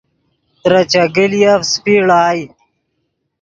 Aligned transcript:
ترے 0.61 0.81
چیگلیف 0.91 1.61
سیپی 1.71 1.95
ڑائے 2.07 2.43